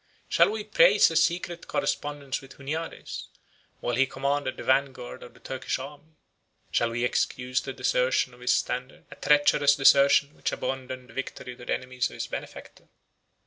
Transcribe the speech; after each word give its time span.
Shall 0.27 0.49
we 0.49 0.63
praise 0.63 1.11
a 1.11 1.15
secret 1.15 1.67
correspondence 1.67 2.41
with 2.41 2.53
Huniades, 2.53 3.27
while 3.81 3.93
he 3.93 4.07
commanded 4.07 4.57
the 4.57 4.63
vanguard 4.63 5.21
of 5.21 5.35
the 5.35 5.39
Turkish 5.39 5.77
army? 5.77 6.15
shall 6.71 6.89
we 6.89 7.03
excuse 7.03 7.61
the 7.61 7.71
desertion 7.71 8.33
of 8.33 8.39
his 8.39 8.51
standard, 8.51 9.05
a 9.11 9.15
treacherous 9.15 9.75
desertion 9.75 10.33
which 10.33 10.51
abandoned 10.51 11.09
the 11.09 11.13
victory 11.13 11.55
to 11.55 11.63
the 11.65 11.71
enemies 11.71 12.09
of 12.09 12.15
his 12.15 12.25
benefactor? 12.25 12.89